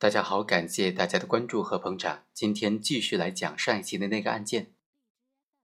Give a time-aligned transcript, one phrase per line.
[0.00, 2.22] 大家好，感谢大家的关注和捧场。
[2.32, 4.68] 今天继续来讲上一期的那个案件。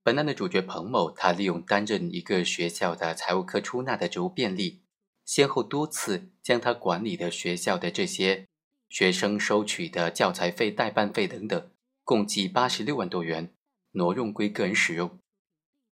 [0.03, 4.81] 本案的主角彭某，他利用担任一个学校的财务科出纳的职务便利，
[5.25, 8.49] 先后多次将他管理的学校的这些
[8.89, 11.71] 学生收取的教材费、代办费等等，
[12.03, 13.55] 共计八十六万多元，
[13.93, 15.17] 挪用归个人使用。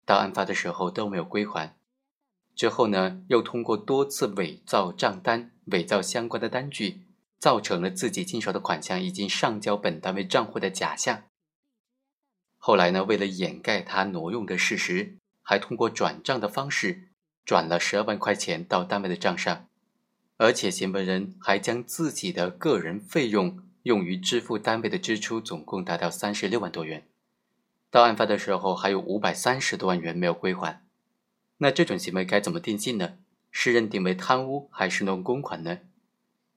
[0.04, 1.76] 到案发的时候都没有归还。
[2.56, 7.02] 之后呢，又通过多次伪造账单、伪造相关的单据。
[7.42, 11.24] 造成了自己经手的款项已经上交本单位账户的假象。
[12.56, 17.08] 后来呢，为了掩盖他挪用的事实，还通过转账的方式
[17.44, 19.66] 转了十二万块钱到单位的账上，
[20.36, 27.08] 而且行为人还将自己的个人费用用于支付单位的支出，总共达到三十六万多元。
[27.90, 30.80] 到案发的时候，还有五百三十多万元没有归还。
[31.58, 33.18] 那这种行为该怎么定性呢？
[33.50, 35.80] 是认定为贪污还是挪公款呢？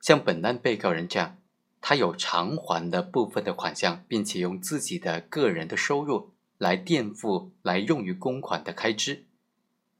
[0.05, 1.39] 像本案被告人这样，
[1.81, 9.25] 他有偿还的部分的款项，并且用自己的个人的收入来垫付，来用于公款的开支，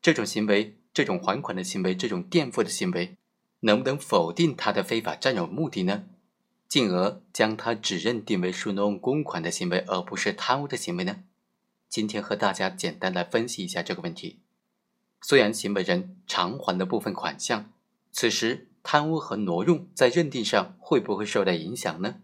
[0.04, 3.18] 这种行为，这种还款的行为，这种垫付的行为，
[3.62, 6.04] 能不能否定他的非法占有目的呢？
[6.68, 11.24] 进而将他只认定为是挪用公款的行为，而不是贪污的行为呢？
[11.90, 14.38] 今天和大家简单来分析一下这个问题。
[15.20, 17.72] 虽然行为人偿还的部分款项，
[18.12, 18.68] 此时。
[18.88, 22.18] 贪污和挪用在认定上会不会受到影响呢？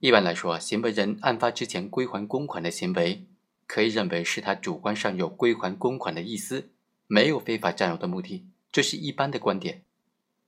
[0.00, 3.24] 一般来说，行为人案发之前归还公款的行为，
[3.66, 6.68] 可以认为是他主观上有归还公款的意思，
[7.06, 9.82] 没有非法占有的目的，这是一般的观点。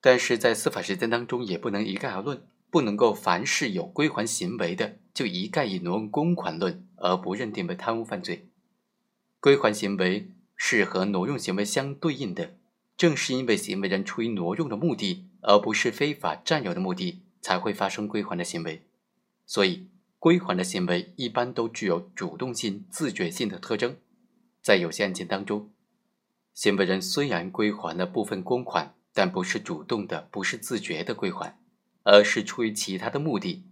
[0.03, 8.47] 但是在司法实践当中，也不能一概而论，不能够凡是有归还行为的，就一概以挪用公款论，而不认定为贪污犯罪。
[9.41, 12.58] 归还行为是和挪用行为相对应的。
[12.99, 18.83] 正是因为行为人出于挪用的目的，而不是非法占有的目的，才会发生归还的行为。
[19.47, 19.87] 所以，
[20.19, 23.97] 归还的行为一般都具有主动性、自觉性的特征。
[24.61, 25.71] 在有些案件当中，
[26.53, 31.57] 行为人虽然归还了部分公款，但不是主动的，不是自觉的归还，
[32.03, 33.65] 而是出于其他的目的。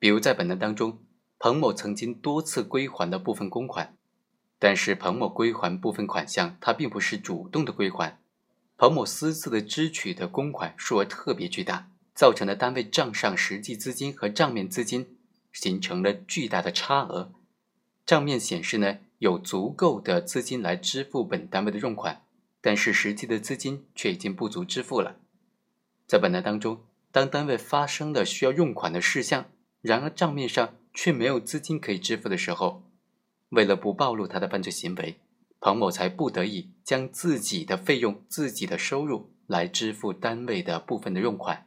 [0.00, 0.98] 比如在本案当中，
[1.38, 3.96] 彭某曾经多次归还了部分公款，
[4.58, 8.18] 但是彭某归还部分款项，他并不是主动的归还。
[8.76, 15.16] 彭某私自的支取的公款数额特别巨大，造成了单位账上实际资金和账面资金
[15.52, 17.32] 形成了巨大的差额。
[18.04, 22.22] 账面显示呢有足够的资金来支付本单位的用款，
[22.60, 25.16] 但是实际的资金却已经不足支付了。
[26.06, 29.46] 在本案当中，当单位发生了需要用款的事项，
[29.80, 32.82] 然而账面上却没有资金可以支付的时候，
[33.50, 35.20] 为了不暴露他的犯罪行为。
[35.64, 41.66] 彭某才不得已将自己的费用、自己的收入来支付单位的部分的用款，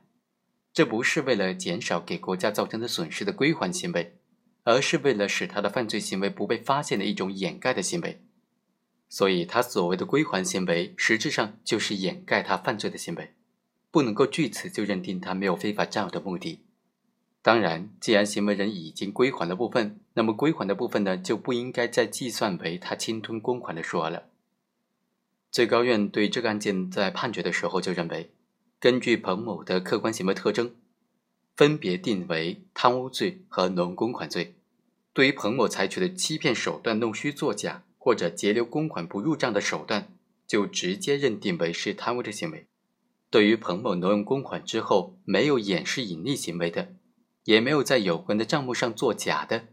[0.72, 4.19] 这不是为了减少给国家造成的损失的归还行为，
[4.66, 8.22] 而是为了使他的犯罪行为不被发现的一种掩盖的行为。
[9.09, 13.34] 所以，他所谓的归还行为，实质上就是掩盖他犯罪的行为，
[13.90, 16.66] 不能够据此就认定他没有非法占有的目的。
[17.42, 24.24] 当然，既然行为人已经归还了部分，那么归还的部分呢，就不应该再计算为他侵吞公款的数额了。
[25.50, 28.31] 最高院对这个案件在判决的时候就认为，
[28.80, 30.76] 根据彭某的客观行为特征，
[31.56, 34.56] 分别定为贪污罪和挪用公款罪。
[35.14, 40.09] 对于彭某采取的欺骗手段、弄虚作假或者截留公款不入账的手段，
[40.46, 42.68] 就直接认定为是贪污的行为。
[43.30, 46.94] 对于彭某挪用公款之后没有掩饰隐匿行为的，
[47.47, 49.68] 也没有在有关的账目上作假的，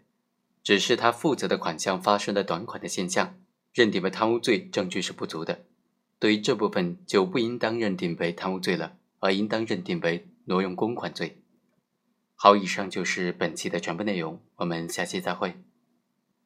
[0.63, 3.35] 只是他负责的款项发生了短款的现象，
[3.73, 5.65] 认定为贪污罪，证据是不足的。
[6.21, 11.43] 对于这部分就不应当认定为贪污罪了，而应当认定为挪用公款罪。
[12.37, 15.57] 好，以上就是本期的全部内容，我们下期再会。